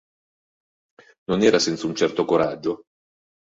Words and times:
Non 1.29 1.39
era 1.43 1.59
senza 1.59 1.85
un 1.85 1.93
certo 1.93 2.25
coraggio. 2.25 2.85